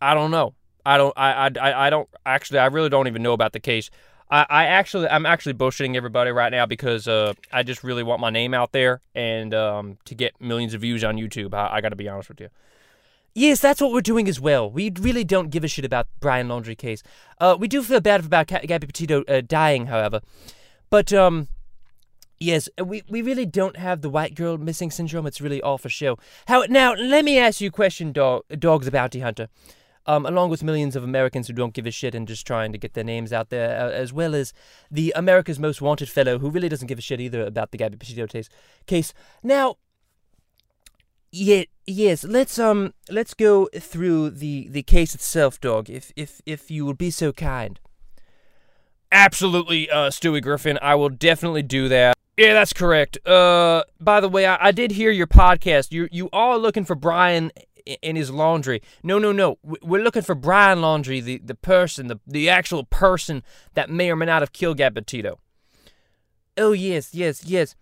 I 0.00 0.14
don't 0.14 0.30
know. 0.30 0.54
I 0.84 0.98
don't 0.98 1.14
I, 1.16 1.50
I 1.60 1.86
I 1.86 1.90
don't 1.90 2.08
actually 2.26 2.58
I 2.58 2.66
really 2.66 2.88
don't 2.88 3.06
even 3.06 3.22
know 3.22 3.32
about 3.32 3.52
the 3.52 3.60
case. 3.60 3.88
I, 4.28 4.44
I 4.50 4.64
actually 4.64 5.08
I'm 5.08 5.26
actually 5.26 5.54
bullshitting 5.54 5.94
everybody 5.94 6.32
right 6.32 6.50
now 6.50 6.66
because 6.66 7.06
uh 7.06 7.34
I 7.52 7.62
just 7.62 7.84
really 7.84 8.02
want 8.02 8.20
my 8.20 8.30
name 8.30 8.52
out 8.52 8.72
there 8.72 9.00
and 9.14 9.54
um 9.54 9.98
to 10.06 10.16
get 10.16 10.40
millions 10.40 10.74
of 10.74 10.80
views 10.80 11.04
on 11.04 11.16
YouTube. 11.16 11.54
I, 11.54 11.76
I 11.76 11.80
got 11.80 11.90
to 11.90 11.96
be 11.96 12.08
honest 12.08 12.28
with 12.28 12.40
you. 12.40 12.48
Yes, 13.36 13.60
that's 13.60 13.82
what 13.82 13.92
we're 13.92 14.00
doing 14.00 14.30
as 14.30 14.40
well. 14.40 14.70
We 14.70 14.90
really 14.98 15.22
don't 15.22 15.50
give 15.50 15.62
a 15.62 15.68
shit 15.68 15.84
about 15.84 16.06
Brian 16.20 16.48
Laundrie 16.48 16.76
case. 16.76 17.02
Uh, 17.38 17.54
we 17.60 17.68
do 17.68 17.82
feel 17.82 18.00
bad 18.00 18.24
about 18.24 18.46
Gabby 18.46 18.86
Petito 18.86 19.24
uh, 19.24 19.42
dying, 19.46 19.88
however. 19.88 20.22
But 20.88 21.12
um, 21.12 21.48
yes, 22.40 22.70
we, 22.82 23.02
we 23.10 23.20
really 23.20 23.44
don't 23.44 23.76
have 23.76 24.00
the 24.00 24.08
white 24.08 24.34
girl 24.34 24.56
missing 24.56 24.90
syndrome. 24.90 25.26
It's 25.26 25.42
really 25.42 25.60
all 25.60 25.76
for 25.76 25.90
show. 25.90 26.16
How 26.48 26.64
now? 26.70 26.94
Let 26.94 27.26
me 27.26 27.38
ask 27.38 27.60
you 27.60 27.68
a 27.68 27.72
question, 27.72 28.10
dog, 28.10 28.44
Dog's 28.58 28.86
a 28.86 28.90
bounty 28.90 29.20
hunter. 29.20 29.48
Um, 30.06 30.24
along 30.24 30.48
with 30.48 30.62
millions 30.62 30.96
of 30.96 31.04
Americans 31.04 31.48
who 31.48 31.52
don't 31.52 31.74
give 31.74 31.84
a 31.84 31.90
shit 31.90 32.14
and 32.14 32.26
just 32.26 32.46
trying 32.46 32.72
to 32.72 32.78
get 32.78 32.94
their 32.94 33.04
names 33.04 33.34
out 33.34 33.50
there, 33.50 33.78
uh, 33.78 33.90
as 33.90 34.14
well 34.14 34.34
as 34.34 34.54
the 34.90 35.12
America's 35.14 35.58
Most 35.58 35.82
Wanted 35.82 36.08
fellow 36.08 36.38
who 36.38 36.48
really 36.48 36.70
doesn't 36.70 36.86
give 36.86 36.98
a 36.98 37.02
shit 37.02 37.20
either 37.20 37.44
about 37.44 37.70
the 37.70 37.76
Gabby 37.76 37.96
Petito 37.98 38.26
case. 38.86 39.12
Now, 39.42 39.76
yeah, 41.36 41.64
yes. 41.86 42.24
Let's 42.24 42.58
um, 42.58 42.94
let's 43.10 43.34
go 43.34 43.68
through 43.74 44.30
the 44.30 44.68
the 44.68 44.82
case 44.82 45.14
itself, 45.14 45.60
dog. 45.60 45.90
If 45.90 46.12
if 46.16 46.40
if 46.46 46.70
you 46.70 46.86
would 46.86 46.98
be 46.98 47.10
so 47.10 47.32
kind. 47.32 47.78
Absolutely, 49.12 49.88
uh, 49.90 50.10
Stewie 50.10 50.42
Griffin. 50.42 50.78
I 50.82 50.94
will 50.94 51.08
definitely 51.08 51.62
do 51.62 51.88
that. 51.88 52.16
Yeah, 52.36 52.54
that's 52.54 52.72
correct. 52.72 53.18
Uh, 53.26 53.82
by 54.00 54.20
the 54.20 54.28
way, 54.28 54.46
I, 54.46 54.68
I 54.68 54.72
did 54.72 54.90
hear 54.92 55.10
your 55.10 55.26
podcast. 55.26 55.92
You 55.92 56.08
you 56.10 56.28
are 56.32 56.58
looking 56.58 56.84
for 56.84 56.94
Brian 56.94 57.52
in 58.02 58.16
his 58.16 58.30
laundry. 58.30 58.82
No, 59.02 59.18
no, 59.18 59.32
no. 59.32 59.58
We're 59.62 60.02
looking 60.02 60.22
for 60.22 60.34
Brian 60.34 60.80
Laundry, 60.80 61.20
the, 61.20 61.38
the 61.38 61.54
person, 61.54 62.08
the, 62.08 62.18
the 62.26 62.48
actual 62.48 62.82
person 62.82 63.44
that 63.74 63.88
may 63.88 64.10
or 64.10 64.16
may 64.16 64.26
not 64.26 64.42
have 64.42 64.52
killed 64.52 64.78
Gabbatito. 64.78 65.36
Oh, 66.56 66.72
yes, 66.72 67.14
yes, 67.14 67.44
yes. 67.44 67.76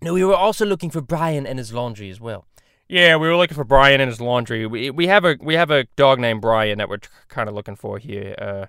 No, 0.00 0.14
we 0.14 0.24
were 0.24 0.34
also 0.34 0.66
looking 0.66 0.90
for 0.90 1.00
Brian 1.00 1.46
and 1.46 1.60
his 1.60 1.72
laundry 1.72 2.10
as 2.10 2.20
well. 2.20 2.46
Yeah, 2.92 3.16
we 3.16 3.26
were 3.26 3.38
looking 3.38 3.54
for 3.54 3.64
Brian 3.64 4.02
and 4.02 4.10
his 4.10 4.20
laundry. 4.20 4.66
We 4.66 4.90
we 4.90 5.06
have 5.06 5.24
a 5.24 5.38
we 5.40 5.54
have 5.54 5.70
a 5.70 5.84
dog 5.96 6.20
named 6.20 6.42
Brian 6.42 6.76
that 6.76 6.90
we're 6.90 6.98
kind 7.28 7.48
of 7.48 7.54
looking 7.54 7.74
for 7.74 7.96
here. 7.96 8.34
Uh, 8.38 8.66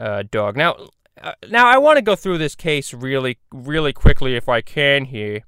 uh, 0.00 0.22
dog. 0.30 0.56
Now, 0.56 0.76
uh, 1.20 1.32
now 1.48 1.66
I 1.66 1.76
want 1.78 1.96
to 1.96 2.02
go 2.02 2.14
through 2.14 2.38
this 2.38 2.54
case 2.54 2.94
really, 2.94 3.38
really 3.52 3.92
quickly 3.92 4.36
if 4.36 4.48
I 4.48 4.60
can 4.60 5.06
here. 5.06 5.40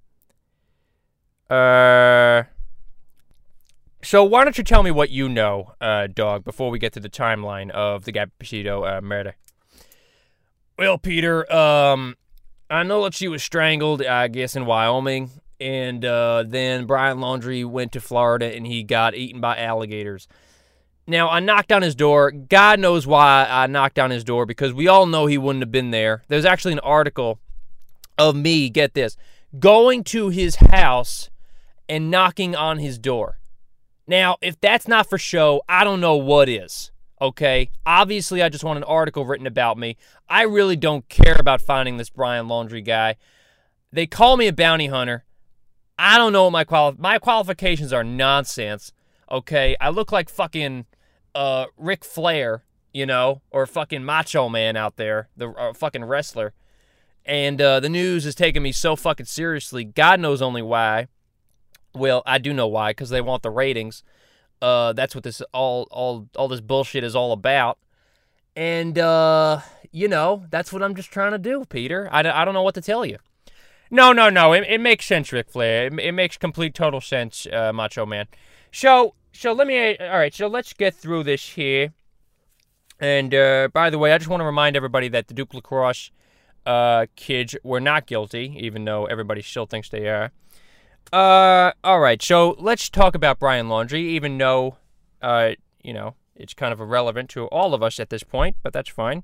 Uh, 1.49 2.49
so 4.03 4.25
why 4.25 4.43
don't 4.43 4.59
you 4.59 4.65
tell 4.65 4.83
me 4.83 4.91
what 4.91 5.11
you 5.11 5.29
know, 5.29 5.75
uh, 5.81 6.09
dog, 6.09 6.43
before 6.43 6.71
we 6.71 6.81
get 6.81 6.93
to 6.95 7.01
the 7.01 7.09
timeline 7.09 7.71
of 7.71 8.07
the 8.07 8.11
Gabby 8.11 8.69
uh, 8.69 9.01
murder? 9.03 9.37
Well, 10.77 10.99
Peter, 10.99 11.51
um, 11.55 12.17
I 12.69 12.83
know 12.83 13.05
that 13.05 13.15
she 13.15 13.29
was 13.29 13.45
strangled, 13.45 14.03
I 14.03 14.27
guess, 14.27 14.57
in 14.57 14.67
Wyoming 14.67 15.31
and 15.61 16.05
uh, 16.05 16.45
then 16.47 16.87
Brian 16.87 17.19
Laundrie 17.19 17.65
went 17.65 17.93
to 17.93 18.01
Florida 18.01 18.55
and 18.55 18.67
he 18.67 18.83
got 18.83 19.15
eaten 19.15 19.41
by 19.41 19.57
alligators. 19.57 20.29
Now, 21.07 21.29
I 21.29 21.41
knocked 21.41 21.71
on 21.71 21.83
his 21.83 21.95
door. 21.95 22.31
God 22.31 22.81
knows 22.81 23.07
why 23.07 23.47
I 23.49 23.67
knocked 23.67 23.99
on 23.99 24.11
his 24.11 24.25
door 24.25 24.47
because 24.47 24.73
we 24.73 24.89
all 24.89 25.07
know 25.07 25.27
he 25.27 25.37
wouldn't 25.37 25.63
have 25.63 25.73
been 25.73 25.91
there. 25.91 26.23
There's 26.29 26.47
actually 26.47 26.73
an 26.73 26.79
article 26.81 27.39
of 28.17 28.35
me, 28.35 28.71
get 28.71 28.95
this, 28.95 29.17
going 29.59 30.05
to 30.05 30.31
his 30.31 30.57
house 30.57 31.31
and 31.89 32.11
knocking 32.11 32.57
on 32.57 32.79
his 32.79 32.99
door. 32.99 33.39
Now, 34.07 34.37
if 34.41 34.61
that's 34.61 34.89
not 34.89 35.09
for 35.09 35.19
show, 35.19 35.63
I 35.69 35.85
don't 35.85 36.01
know 36.01 36.17
what 36.17 36.49
is. 36.49 36.91
Okay? 37.21 37.71
Obviously, 37.87 38.43
I 38.43 38.49
just 38.49 38.65
want 38.65 38.79
an 38.79 38.85
article 38.85 39.25
written 39.25 39.47
about 39.47 39.79
me. 39.79 39.97
I 40.29 40.43
really 40.43 40.77
don't 40.77 41.09
care 41.09 41.37
about 41.39 41.61
finding 41.61 41.97
this 41.97 42.11
Brian 42.11 42.47
Laundrie 42.47 42.85
guy. 42.85 43.17
They 43.93 44.07
call 44.07 44.37
me 44.37 44.47
a 44.47 44.53
bounty 44.53 44.89
hunter. 44.89 45.25
I 45.99 46.19
don't 46.19 46.33
know 46.33 46.45
what 46.45 46.53
my 46.53 46.65
quali- 46.65 46.97
my 46.99 47.19
qualifications 47.19 47.93
are 47.93 48.05
nonsense. 48.05 48.93
Okay, 49.31 49.77
I 49.81 49.91
look 49.91 50.13
like 50.13 50.29
fucking 50.29 50.87
uh 51.35 51.67
Ric 51.77 52.05
Flair, 52.05 52.65
you 52.93 53.07
know, 53.07 53.43
or 53.51 53.67
fucking 53.67 54.05
Macho 54.05 54.49
Man 54.49 54.77
out 54.77 54.97
there, 54.97 55.29
the 55.37 55.51
uh, 55.51 55.73
fucking 55.73 56.05
wrestler. 56.05 56.53
And 57.27 57.61
uh, 57.61 57.81
the 57.81 57.89
news 57.89 58.27
is 58.27 58.35
taking 58.35 58.63
me 58.63 58.71
so 58.71 58.97
fucking 58.97 59.27
seriously. 59.27 59.83
God 59.83 60.21
knows 60.21 60.43
only 60.43 60.61
why. 60.61 61.09
Well, 61.95 62.23
I 62.27 62.39
do 62.39 62.53
know 62.53 62.69
why, 62.69 62.91
because 62.91 63.09
they 63.09 63.23
want 63.23 63.43
the 63.43 63.51
ratings. 63.51 64.03
Uh, 64.61 64.93
that's 64.93 65.15
what 65.15 65.25
this 65.25 65.41
all 65.53 65.89
all 65.91 66.29
all 66.37 66.49
this 66.49 66.61
bullshit 66.61 67.05
is 67.05 67.17
all 67.17 67.33
about. 67.33 67.79
And 68.57 68.99
uh, 68.99 69.61
you 69.91 70.09
know, 70.09 70.45
that's 70.51 70.73
what 70.73 70.83
I'm 70.83 70.95
just 70.95 71.11
trying 71.11 71.33
to 71.33 71.39
do, 71.39 71.65
Peter. 71.65 72.09
I, 72.13 72.21
I 72.21 72.45
don't 72.45 72.55
know 72.55 72.63
what 72.63 72.75
to 72.75 72.81
tell 72.81 73.07
you. 73.07 73.19
No, 73.91 74.13
no, 74.13 74.29
no. 74.31 74.53
It, 74.53 74.65
it 74.69 74.81
makes 74.81 75.07
sense, 75.07 75.33
Ric 75.33 75.51
Flair. 75.51 75.87
It, 75.87 75.99
it 76.01 76.13
makes 76.13 76.37
complete 76.37 76.75
total 76.75 77.01
sense, 77.01 77.47
uh, 77.53 77.73
Macho 77.73 78.07
Man. 78.07 78.27
So, 78.73 79.15
so 79.33 79.53
let 79.53 79.67
me. 79.67 79.97
All 79.99 80.19
right. 80.19 80.35
So 80.35 80.47
let's 80.47 80.73
get 80.73 80.95
through 80.95 81.25
this 81.25 81.51
here. 81.51 81.93
And 83.01 83.35
uh, 83.35 83.69
by 83.73 83.91
the 83.91 83.99
way, 83.99 84.13
I 84.13 84.19
just 84.19 84.31
want 84.31 84.41
to 84.41 84.47
remind 84.47 84.77
everybody 84.77 85.09
that 85.09 85.29
the 85.29 85.35
Duke 85.35 85.53
Lacrosse 85.55 86.11
uh, 86.65 87.07
kids 87.17 87.57
were 87.63 87.81
not 87.81 88.07
guilty, 88.07 88.57
even 88.61 88.85
though 88.85 89.07
everybody 89.07 89.43
still 89.43 89.67
thinks 89.67 89.89
they 89.89 90.09
are. 90.09 90.31
Uh, 91.13 91.73
all 91.83 92.01
right. 92.01 92.23
So 92.23 92.57
let's 92.59 92.89
talk 92.89 93.15
about 93.15 93.39
Brian 93.39 93.69
Laundrie, 93.69 94.01
even 94.01 94.39
though, 94.39 94.77
uh, 95.21 95.53
you 95.83 95.93
know, 95.93 96.15
it's 96.35 96.55
kind 96.55 96.73
of 96.73 96.81
irrelevant 96.81 97.31
to 97.31 97.47
all 97.47 97.75
of 97.75 97.83
us 97.83 98.01
at 98.01 98.11
this 98.11 98.23
point, 98.23 98.57
but 98.63 98.73
that's 98.73 98.91
fine. 98.91 99.23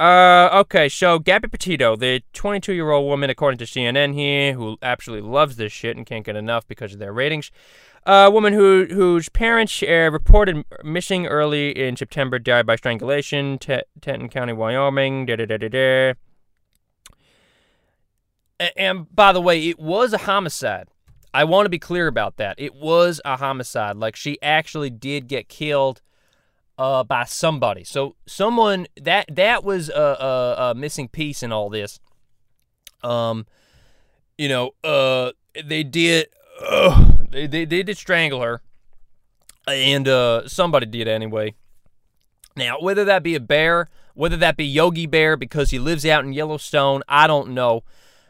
Uh, 0.00 0.48
okay, 0.52 0.88
so 0.88 1.20
Gabby 1.20 1.48
Petito, 1.48 1.94
the 1.94 2.22
22 2.32 2.72
year 2.72 2.90
old 2.90 3.06
woman, 3.06 3.30
according 3.30 3.58
to 3.58 3.64
CNN 3.64 4.14
here, 4.14 4.54
who 4.54 4.76
absolutely 4.82 5.28
loves 5.28 5.56
this 5.56 5.72
shit 5.72 5.96
and 5.96 6.04
can't 6.04 6.26
get 6.26 6.34
enough 6.34 6.66
because 6.66 6.92
of 6.92 6.98
their 6.98 7.12
ratings. 7.12 7.52
A 8.06 8.12
uh, 8.12 8.30
woman 8.30 8.52
who 8.52 8.86
whose 8.90 9.28
parents 9.30 9.82
uh, 9.82 10.10
reported 10.12 10.64
missing 10.82 11.26
early 11.26 11.70
in 11.70 11.96
September 11.96 12.38
died 12.38 12.66
by 12.66 12.76
strangulation, 12.76 13.56
T- 13.58 13.82
Teton 14.00 14.28
County, 14.28 14.52
Wyoming. 14.52 15.26
Da 15.26 15.36
da 15.36 15.46
da 15.46 15.56
da 15.56 15.68
da. 15.68 16.12
And 18.76 19.14
by 19.14 19.32
the 19.32 19.40
way, 19.40 19.68
it 19.68 19.78
was 19.78 20.12
a 20.12 20.18
homicide. 20.18 20.88
I 21.32 21.44
want 21.44 21.66
to 21.66 21.70
be 21.70 21.78
clear 21.78 22.06
about 22.06 22.36
that. 22.36 22.56
It 22.58 22.74
was 22.74 23.20
a 23.24 23.36
homicide. 23.36 23.96
Like 23.96 24.16
she 24.16 24.40
actually 24.42 24.90
did 24.90 25.28
get 25.28 25.48
killed 25.48 26.02
uh, 26.78 27.04
by 27.04 27.24
somebody. 27.24 27.84
So 27.84 28.16
someone 28.26 28.86
that 29.00 29.26
that 29.34 29.64
was 29.64 29.88
a, 29.88 29.94
a, 29.94 30.56
a, 30.70 30.74
missing 30.74 31.08
piece 31.08 31.42
in 31.42 31.52
all 31.52 31.70
this. 31.70 32.00
Um, 33.02 33.46
you 34.38 34.48
know, 34.48 34.72
uh, 34.82 35.32
they 35.64 35.82
did 35.82 36.28
uh, 36.66 37.12
they, 37.30 37.46
they 37.46 37.64
they 37.64 37.82
did 37.82 37.96
strangle 37.96 38.40
her, 38.40 38.60
and 39.66 40.08
uh, 40.08 40.48
somebody 40.48 40.86
did 40.86 41.08
anyway. 41.08 41.54
Now, 42.56 42.80
whether 42.80 43.04
that 43.04 43.22
be 43.22 43.34
a 43.34 43.40
bear, 43.40 43.88
whether 44.14 44.36
that 44.36 44.56
be 44.56 44.64
Yogi 44.64 45.06
Bear 45.06 45.36
because 45.36 45.70
he 45.70 45.78
lives 45.78 46.06
out 46.06 46.24
in 46.24 46.32
Yellowstone, 46.32 47.02
I 47.08 47.26
don't 47.26 47.50
know. 47.50 47.82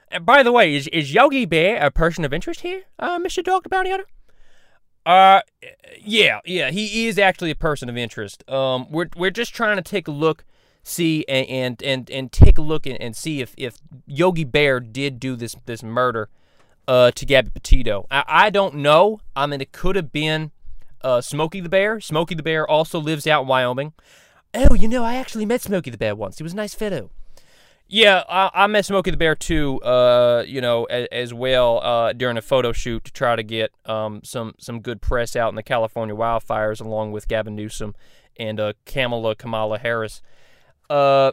And 0.08 0.24
by 0.24 0.42
the 0.42 0.52
way, 0.52 0.74
is 0.74 0.88
is 0.88 1.12
Yogi 1.12 1.46
Bear 1.46 1.84
a 1.84 1.90
person 1.90 2.24
of 2.24 2.32
interest 2.32 2.60
here, 2.60 2.84
uh, 2.98 3.18
Mister 3.18 3.42
Dog 3.42 3.64
the 3.64 3.68
Bounty 3.68 3.90
Hunter? 3.90 4.06
Uh, 5.06 5.40
yeah, 6.00 6.40
yeah, 6.44 6.70
he 6.70 7.06
is 7.06 7.18
actually 7.18 7.50
a 7.50 7.54
person 7.54 7.88
of 7.88 7.96
interest. 7.96 8.48
Um, 8.50 8.86
we're 8.90 9.08
we're 9.16 9.30
just 9.30 9.54
trying 9.54 9.76
to 9.76 9.82
take 9.82 10.08
a 10.08 10.10
look, 10.10 10.44
see, 10.82 11.24
and 11.28 11.46
and 11.48 11.82
and, 11.82 12.10
and 12.10 12.32
take 12.32 12.56
a 12.56 12.62
look 12.62 12.86
and, 12.86 13.00
and 13.00 13.14
see 13.14 13.40
if 13.40 13.54
if 13.58 13.76
Yogi 14.06 14.44
Bear 14.44 14.80
did 14.80 15.20
do 15.20 15.36
this 15.36 15.56
this 15.66 15.82
murder, 15.82 16.30
uh, 16.88 17.10
to 17.12 17.26
Gabby 17.26 17.50
Petito. 17.50 18.06
I, 18.10 18.24
I 18.26 18.50
don't 18.50 18.76
know. 18.76 19.20
I 19.34 19.46
mean, 19.46 19.60
it 19.60 19.72
could 19.72 19.96
have 19.96 20.12
been, 20.12 20.52
uh, 21.02 21.20
Smokey 21.20 21.60
the 21.60 21.68
Bear. 21.68 22.00
Smokey 22.00 22.34
the 22.34 22.42
Bear 22.42 22.68
also 22.68 22.98
lives 22.98 23.26
out 23.26 23.42
in 23.42 23.48
Wyoming. 23.48 23.92
Oh, 24.54 24.74
you 24.74 24.88
know, 24.88 25.04
I 25.04 25.16
actually 25.16 25.46
met 25.46 25.62
Smokey 25.62 25.90
the 25.90 25.98
Bear 25.98 26.14
once. 26.14 26.38
He 26.38 26.42
was 26.42 26.52
a 26.52 26.56
nice 26.56 26.74
fellow. 26.74 27.10
Yeah, 27.86 28.24
I, 28.28 28.50
I 28.54 28.66
met 28.66 28.86
Smokey 28.86 29.10
the 29.10 29.16
Bear 29.16 29.34
too. 29.34 29.80
Uh, 29.82 30.42
you 30.46 30.60
know, 30.60 30.84
as, 30.84 31.06
as 31.12 31.34
well 31.34 31.80
uh, 31.82 32.12
during 32.12 32.36
a 32.36 32.42
photo 32.42 32.72
shoot 32.72 33.04
to 33.04 33.12
try 33.12 33.36
to 33.36 33.42
get 33.42 33.72
um 33.84 34.20
some 34.24 34.54
some 34.58 34.80
good 34.80 35.02
press 35.02 35.36
out 35.36 35.50
in 35.50 35.54
the 35.54 35.62
California 35.62 36.14
wildfires, 36.14 36.80
along 36.80 37.12
with 37.12 37.28
Gavin 37.28 37.54
Newsom 37.54 37.94
and 38.36 38.58
uh, 38.58 38.72
Kamala 38.86 39.36
Kamala 39.36 39.78
Harris. 39.78 40.22
Uh, 40.88 41.32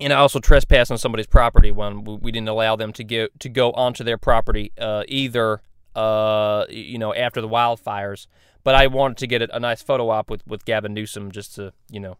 and 0.00 0.12
I 0.12 0.16
also 0.16 0.40
trespassed 0.40 0.90
on 0.90 0.98
somebody's 0.98 1.26
property 1.26 1.70
when 1.70 2.04
we 2.04 2.32
didn't 2.32 2.48
allow 2.48 2.76
them 2.76 2.92
to 2.94 3.04
go 3.04 3.28
to 3.38 3.48
go 3.48 3.72
onto 3.72 4.04
their 4.04 4.18
property 4.18 4.72
uh, 4.78 5.04
either. 5.08 5.62
Uh, 5.94 6.66
you 6.68 6.98
know, 6.98 7.14
after 7.14 7.40
the 7.40 7.48
wildfires, 7.48 8.26
but 8.62 8.74
I 8.74 8.86
wanted 8.86 9.16
to 9.18 9.26
get 9.26 9.40
a, 9.40 9.56
a 9.56 9.58
nice 9.58 9.80
photo 9.80 10.10
op 10.10 10.28
with 10.28 10.46
with 10.46 10.64
Gavin 10.66 10.92
Newsom 10.92 11.30
just 11.30 11.54
to 11.54 11.72
you 11.90 12.00
know 12.00 12.18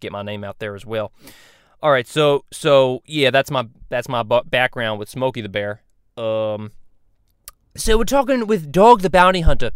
get 0.00 0.12
my 0.12 0.22
name 0.22 0.44
out 0.44 0.58
there 0.58 0.74
as 0.74 0.84
well. 0.84 1.12
All 1.84 1.90
right, 1.90 2.08
so 2.08 2.46
so 2.50 3.02
yeah, 3.04 3.30
that's 3.30 3.50
my 3.50 3.68
that's 3.90 4.08
my 4.08 4.22
background 4.22 4.98
with 4.98 5.10
Smokey 5.10 5.42
the 5.42 5.50
Bear. 5.50 5.82
Um, 6.16 6.70
So 7.76 7.98
we're 7.98 8.04
talking 8.04 8.46
with 8.46 8.72
Dog 8.72 9.02
the 9.02 9.10
Bounty 9.10 9.42
Hunter. 9.42 9.70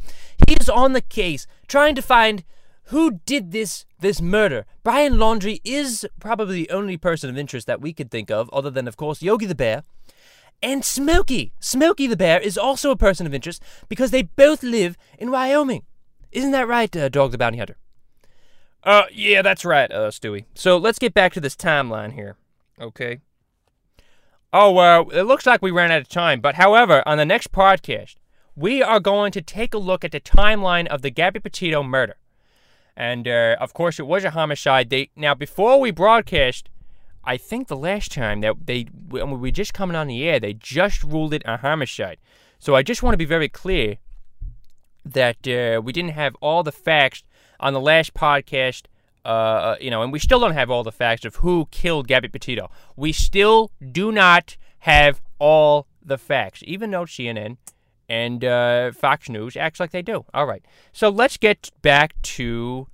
He 0.46 0.54
is 0.58 0.70
on 0.70 0.94
the 0.94 1.02
case, 1.02 1.46
trying 1.66 1.94
to 1.96 2.00
find 2.00 2.44
who 2.84 3.20
did 3.26 3.52
this 3.52 3.84
this 4.00 4.22
murder. 4.22 4.64
Brian 4.82 5.16
Laundrie 5.16 5.60
is 5.64 6.06
probably 6.18 6.54
the 6.54 6.70
only 6.70 6.96
person 6.96 7.28
of 7.28 7.36
interest 7.36 7.66
that 7.66 7.82
we 7.82 7.92
could 7.92 8.10
think 8.10 8.30
of, 8.30 8.48
other 8.54 8.70
than 8.70 8.88
of 8.88 8.96
course 8.96 9.20
Yogi 9.20 9.44
the 9.44 9.54
Bear. 9.54 9.82
And 10.62 10.86
Smokey. 10.86 11.52
Smokey 11.60 12.06
the 12.06 12.16
Bear 12.16 12.40
is 12.40 12.56
also 12.56 12.90
a 12.90 12.96
person 12.96 13.26
of 13.26 13.34
interest 13.34 13.62
because 13.90 14.12
they 14.12 14.22
both 14.22 14.62
live 14.62 14.96
in 15.18 15.30
Wyoming. 15.30 15.82
Isn't 16.32 16.52
that 16.52 16.68
right, 16.68 16.96
uh, 16.96 17.10
Dog 17.10 17.32
the 17.32 17.38
Bounty 17.38 17.58
Hunter? 17.58 17.76
Uh, 18.88 19.04
yeah, 19.12 19.42
that's 19.42 19.66
right, 19.66 19.90
uh, 19.92 20.10
Stewie. 20.10 20.46
So 20.54 20.78
let's 20.78 20.98
get 20.98 21.12
back 21.12 21.34
to 21.34 21.40
this 21.40 21.54
timeline 21.54 22.14
here, 22.14 22.36
okay? 22.80 23.20
Oh, 24.50 24.72
well, 24.72 25.10
it 25.10 25.24
looks 25.24 25.44
like 25.44 25.60
we 25.60 25.70
ran 25.70 25.92
out 25.92 26.00
of 26.00 26.08
time, 26.08 26.40
but 26.40 26.54
however, 26.54 27.02
on 27.04 27.18
the 27.18 27.26
next 27.26 27.52
podcast, 27.52 28.16
we 28.56 28.82
are 28.82 28.98
going 28.98 29.30
to 29.32 29.42
take 29.42 29.74
a 29.74 29.78
look 29.78 30.04
at 30.04 30.12
the 30.12 30.20
timeline 30.20 30.86
of 30.86 31.02
the 31.02 31.10
Gabby 31.10 31.38
Petito 31.38 31.82
murder. 31.82 32.16
And, 32.96 33.28
uh, 33.28 33.56
of 33.60 33.74
course, 33.74 34.00
it 34.00 34.06
was 34.06 34.24
a 34.24 34.30
homicide. 34.30 34.88
They 34.88 35.10
Now, 35.14 35.34
before 35.34 35.78
we 35.78 35.90
broadcast, 35.90 36.70
I 37.22 37.36
think 37.36 37.68
the 37.68 37.76
last 37.76 38.10
time 38.10 38.40
that 38.40 38.66
they, 38.66 38.84
when 38.84 39.30
we 39.30 39.36
were 39.36 39.50
just 39.50 39.74
coming 39.74 39.96
on 39.96 40.06
the 40.06 40.26
air, 40.26 40.40
they 40.40 40.54
just 40.54 41.04
ruled 41.04 41.34
it 41.34 41.42
a 41.44 41.58
homicide. 41.58 42.16
So 42.58 42.74
I 42.74 42.82
just 42.82 43.02
want 43.02 43.12
to 43.12 43.18
be 43.18 43.26
very 43.26 43.50
clear 43.50 43.98
that 45.04 45.46
uh, 45.46 45.82
we 45.82 45.92
didn't 45.92 46.12
have 46.12 46.34
all 46.40 46.62
the 46.62 46.72
facts 46.72 47.22
on 47.60 47.72
the 47.72 47.80
last 47.80 48.14
podcast. 48.14 48.84
Uh, 49.24 49.76
you 49.80 49.90
know, 49.90 50.02
and 50.02 50.12
we 50.12 50.18
still 50.18 50.40
don't 50.40 50.54
have 50.54 50.70
all 50.70 50.82
the 50.82 50.92
facts 50.92 51.24
of 51.24 51.36
who 51.36 51.66
killed 51.70 52.08
Gabby 52.08 52.28
Petito. 52.28 52.70
We 52.96 53.12
still 53.12 53.70
do 53.92 54.10
not 54.10 54.56
have 54.80 55.20
all 55.38 55.86
the 56.02 56.16
facts, 56.16 56.62
even 56.66 56.90
though 56.90 57.04
CNN 57.04 57.58
and 58.08 58.44
uh, 58.44 58.92
Fox 58.92 59.28
News 59.28 59.56
acts 59.56 59.80
like 59.80 59.90
they 59.90 60.02
do. 60.02 60.24
All 60.32 60.46
right, 60.46 60.64
so 60.92 61.08
let's 61.08 61.36
get 61.36 61.70
back 61.82 62.20
to. 62.22 62.86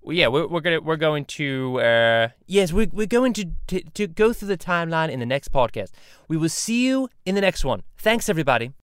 Well, 0.00 0.16
yeah, 0.16 0.28
we're, 0.28 0.46
we're 0.46 0.60
gonna 0.60 0.80
we're 0.80 0.96
going 0.96 1.24
to. 1.26 1.80
Uh, 1.80 2.28
Yes, 2.46 2.72
we're, 2.72 2.88
we're 2.90 3.06
going 3.06 3.34
to, 3.34 3.50
to, 3.66 3.82
to 3.82 4.06
go 4.06 4.32
through 4.32 4.48
the 4.48 4.56
timeline 4.56 5.10
in 5.10 5.20
the 5.20 5.26
next 5.26 5.52
podcast. 5.52 5.90
We 6.28 6.38
will 6.38 6.48
see 6.48 6.86
you 6.86 7.10
in 7.26 7.34
the 7.34 7.42
next 7.42 7.62
one. 7.64 7.82
Thanks, 7.98 8.30
everybody. 8.30 8.72